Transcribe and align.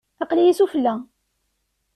Aql-iyi 0.23 0.53
sufella. 0.59 0.95